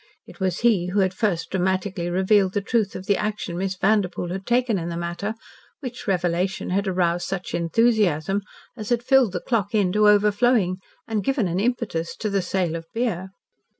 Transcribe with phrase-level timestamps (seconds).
[0.25, 4.29] It was he who had first dramatically revealed the truth of the action Miss Vanderpoel
[4.29, 5.35] had taken in the matter,
[5.79, 8.41] which revelation had aroused such enthusiasm
[8.75, 10.77] as had filled The Clock Inn to overflowing
[11.07, 13.29] and given an impetus to the sale of beer.